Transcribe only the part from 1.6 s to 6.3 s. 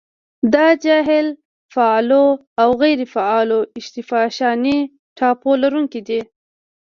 فعالو او غیرو فعالو اتشفشاني ټاپو لرونکي دي.